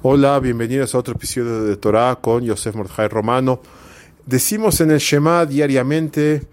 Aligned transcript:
Hola, 0.00 0.38
bienvenidos 0.38 0.94
a 0.94 0.98
otro 0.98 1.16
episodio 1.16 1.64
de 1.64 1.76
Torah 1.76 2.20
con 2.20 2.44
Yosef 2.44 2.72
Mordechai 2.76 3.08
Romano. 3.08 3.60
Decimos 4.24 4.80
en 4.80 4.92
el 4.92 5.00
Shema 5.00 5.44
diariamente, 5.44 6.46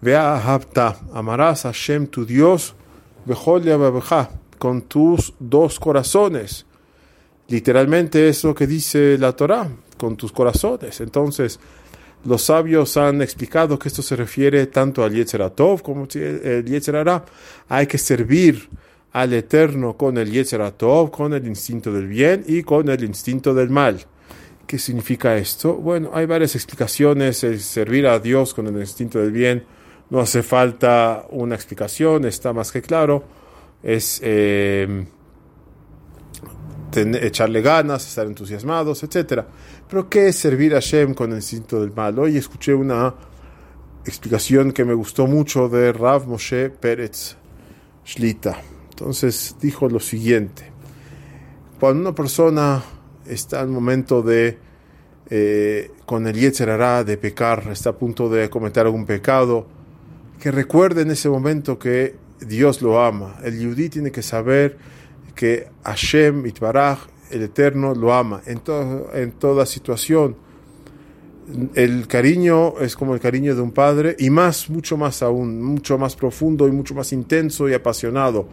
Vea 0.00 0.34
Hapta, 0.36 0.98
amarás 1.14 1.64
a 1.64 1.68
Hashem 1.68 2.08
tu 2.08 2.26
Dios, 2.26 2.74
con 4.58 4.82
tus 4.82 5.32
dos 5.38 5.78
corazones. 5.78 6.66
Literalmente 7.46 8.28
es 8.28 8.42
lo 8.42 8.52
que 8.52 8.66
dice 8.66 9.16
la 9.16 9.30
Torah, 9.30 9.70
con 9.96 10.16
tus 10.16 10.32
corazones. 10.32 11.00
Entonces, 11.00 11.60
los 12.24 12.42
sabios 12.42 12.96
han 12.96 13.22
explicado 13.22 13.78
que 13.78 13.86
esto 13.86 14.02
se 14.02 14.16
refiere 14.16 14.66
tanto 14.66 15.04
al 15.04 15.14
Yetzeratov 15.14 15.82
como 15.82 16.02
al 16.02 16.64
Yetzerara. 16.64 17.24
Hay 17.68 17.86
que 17.86 17.96
servir 17.96 18.68
al 19.12 19.32
Eterno 19.32 19.96
con 19.96 20.18
el 20.18 20.30
Yetzeratov, 20.30 21.10
con 21.10 21.32
el 21.32 21.46
instinto 21.46 21.92
del 21.92 22.08
bien 22.08 22.44
y 22.46 22.62
con 22.62 22.88
el 22.88 23.02
instinto 23.04 23.54
del 23.54 23.70
mal. 23.70 24.00
¿Qué 24.66 24.78
significa 24.78 25.36
esto? 25.36 25.74
Bueno, 25.76 26.10
hay 26.12 26.26
varias 26.26 26.54
explicaciones. 26.54 27.38
Servir 27.38 28.06
a 28.06 28.18
Dios 28.18 28.52
con 28.52 28.66
el 28.66 28.76
instinto 28.76 29.18
del 29.18 29.32
bien 29.32 29.64
no 30.10 30.20
hace 30.20 30.42
falta 30.42 31.26
una 31.30 31.54
explicación, 31.54 32.24
está 32.24 32.52
más 32.52 32.72
que 32.72 32.82
claro. 32.82 33.24
Es 33.82 34.20
eh, 34.22 35.06
echarle 36.94 37.62
ganas, 37.62 38.06
estar 38.06 38.26
entusiasmados, 38.26 39.02
etc. 39.02 39.44
Pero 39.88 40.08
¿qué 40.08 40.28
es 40.28 40.36
servir 40.36 40.74
a 40.74 40.80
Shem 40.80 41.14
con 41.14 41.30
el 41.30 41.36
instinto 41.36 41.80
del 41.80 41.92
mal? 41.92 42.18
Hoy 42.18 42.36
escuché 42.36 42.74
una 42.74 43.14
explicación 44.04 44.72
que 44.72 44.84
me 44.84 44.94
gustó 44.94 45.26
mucho 45.26 45.68
de 45.68 45.92
Rav 45.92 46.26
Moshe 46.26 46.70
Peretz 46.70 47.36
Shlita. 48.04 48.77
Entonces 48.98 49.54
dijo 49.60 49.88
lo 49.88 50.00
siguiente, 50.00 50.72
cuando 51.78 52.00
una 52.00 52.16
persona 52.16 52.82
está 53.26 53.60
en 53.60 53.68
el 53.68 53.72
momento 53.72 54.22
de, 54.22 54.58
eh, 55.30 55.92
con 56.04 56.26
el 56.26 56.34
Yetzerará 56.34 57.04
de 57.04 57.16
pecar, 57.16 57.68
está 57.70 57.90
a 57.90 57.92
punto 57.92 58.28
de 58.28 58.50
cometer 58.50 58.86
algún 58.86 59.06
pecado, 59.06 59.68
que 60.40 60.50
recuerde 60.50 61.02
en 61.02 61.12
ese 61.12 61.28
momento 61.28 61.78
que 61.78 62.16
Dios 62.40 62.82
lo 62.82 63.00
ama. 63.00 63.36
El 63.44 63.60
yudí 63.60 63.88
tiene 63.88 64.10
que 64.10 64.22
saber 64.22 64.78
que 65.36 65.68
Hashem, 65.84 66.44
Itbaraj, 66.46 66.98
el 67.30 67.42
Eterno, 67.42 67.94
lo 67.94 68.12
ama 68.12 68.42
en, 68.46 68.60
en 69.14 69.30
toda 69.30 69.64
situación. 69.64 70.34
El 71.74 72.06
cariño 72.06 72.78
es 72.80 72.94
como 72.94 73.14
el 73.14 73.20
cariño 73.20 73.54
de 73.54 73.62
un 73.62 73.72
padre 73.72 74.16
y 74.18 74.28
más, 74.28 74.68
mucho 74.68 74.98
más 74.98 75.22
aún, 75.22 75.62
mucho 75.62 75.96
más 75.96 76.14
profundo 76.14 76.68
y 76.68 76.72
mucho 76.72 76.94
más 76.94 77.12
intenso 77.12 77.68
y 77.68 77.74
apasionado. 77.74 78.46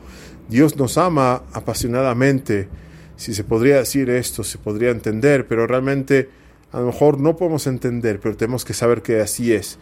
Dios 0.47 0.77
nos 0.77 0.97
ama 0.97 1.43
apasionadamente. 1.51 2.69
Si 3.17 3.33
se 3.33 3.43
podría 3.43 3.77
decir 3.77 4.09
esto, 4.09 4.43
se 4.43 4.57
podría 4.57 4.91
entender, 4.91 5.45
pero 5.47 5.67
realmente 5.67 6.29
a 6.71 6.79
lo 6.79 6.87
mejor 6.87 7.19
no 7.19 7.35
podemos 7.35 7.67
entender, 7.67 8.19
pero 8.21 8.37
tenemos 8.37 8.63
que 8.63 8.73
saber 8.73 9.01
que 9.01 9.19
así 9.19 9.51
es. 9.53 9.77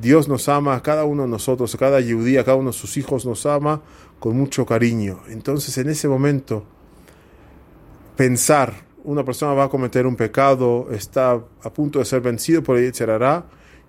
Dios 0.00 0.28
nos 0.28 0.48
ama 0.48 0.74
a 0.74 0.82
cada 0.82 1.04
uno 1.04 1.22
de 1.22 1.28
nosotros, 1.28 1.76
cada 1.76 2.02
judía, 2.02 2.44
cada 2.44 2.56
uno 2.56 2.70
de 2.70 2.76
sus 2.76 2.96
hijos 2.96 3.24
nos 3.24 3.46
ama 3.46 3.82
con 4.18 4.36
mucho 4.36 4.66
cariño. 4.66 5.20
Entonces, 5.28 5.78
en 5.78 5.88
ese 5.88 6.08
momento, 6.08 6.64
pensar, 8.16 8.74
una 9.04 9.24
persona 9.24 9.54
va 9.54 9.64
a 9.64 9.68
cometer 9.68 10.06
un 10.06 10.16
pecado, 10.16 10.88
está 10.90 11.32
a 11.32 11.72
punto 11.72 11.98
de 11.98 12.04
ser 12.04 12.20
vencido 12.20 12.62
por 12.62 12.76
el 12.76 12.84
Yetzerará, 12.84 13.46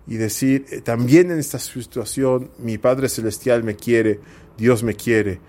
y 0.07 0.17
decir, 0.17 0.65
eh, 0.69 0.81
también 0.81 1.31
en 1.31 1.39
esta 1.39 1.57
situación, 1.57 2.51
mi 2.59 2.77
Padre 2.77 3.09
Celestial 3.09 3.63
me 3.63 3.75
quiere, 3.75 4.19
Dios 4.57 4.83
me 4.83 4.93
quiere, 4.93 5.39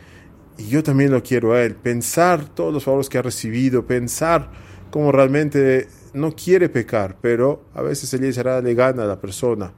y 0.56 0.68
yo 0.68 0.82
también 0.82 1.10
lo 1.10 1.22
quiero 1.22 1.52
a 1.52 1.62
Él. 1.62 1.74
Pensar 1.74 2.48
todos 2.54 2.72
los 2.72 2.84
favores 2.84 3.10
que 3.10 3.18
ha 3.18 3.22
recibido, 3.22 3.86
pensar 3.86 4.50
cómo 4.90 5.12
realmente 5.12 5.88
no 6.14 6.32
quiere 6.34 6.70
pecar, 6.70 7.18
pero 7.20 7.64
a 7.74 7.82
veces 7.82 8.14
el 8.14 8.22
Yetzerará 8.22 8.62
le 8.62 8.74
gana 8.74 9.02
a 9.02 9.06
la 9.06 9.20
persona 9.20 9.72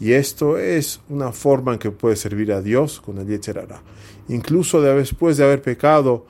y 0.00 0.12
esto 0.12 0.58
es 0.58 1.00
una 1.08 1.32
forma 1.32 1.72
en 1.72 1.78
que 1.78 1.90
puede 1.90 2.16
servir 2.16 2.52
a 2.52 2.60
Dios 2.60 3.00
con 3.00 3.18
el 3.18 3.26
Yetzerara. 3.26 3.82
Incluso 4.28 4.82
después 4.82 5.36
de 5.36 5.44
haber 5.44 5.62
pecado, 5.62 6.26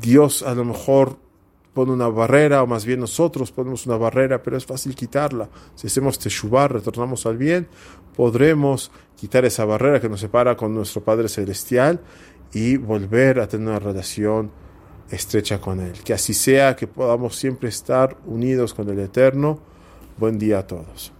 Dios 0.00 0.42
a 0.42 0.54
lo 0.54 0.64
mejor 0.64 1.18
pone 1.76 1.92
una 1.92 2.08
barrera, 2.08 2.62
o 2.62 2.66
más 2.66 2.86
bien 2.86 3.00
nosotros 3.00 3.52
ponemos 3.52 3.84
una 3.84 3.98
barrera, 3.98 4.42
pero 4.42 4.56
es 4.56 4.64
fácil 4.64 4.94
quitarla. 4.94 5.50
Si 5.74 5.88
hacemos 5.88 6.18
teshuvar, 6.18 6.72
retornamos 6.72 7.26
al 7.26 7.36
bien, 7.36 7.68
podremos 8.16 8.90
quitar 9.14 9.44
esa 9.44 9.66
barrera 9.66 10.00
que 10.00 10.08
nos 10.08 10.20
separa 10.20 10.56
con 10.56 10.74
nuestro 10.74 11.04
Padre 11.04 11.28
Celestial 11.28 12.00
y 12.54 12.78
volver 12.78 13.40
a 13.40 13.46
tener 13.46 13.68
una 13.68 13.78
relación 13.78 14.50
estrecha 15.10 15.60
con 15.60 15.80
Él. 15.80 15.92
Que 16.02 16.14
así 16.14 16.32
sea, 16.32 16.74
que 16.76 16.86
podamos 16.86 17.36
siempre 17.36 17.68
estar 17.68 18.16
unidos 18.24 18.72
con 18.72 18.88
el 18.88 18.98
Eterno. 18.98 19.60
Buen 20.16 20.38
día 20.38 20.60
a 20.60 20.66
todos. 20.66 21.12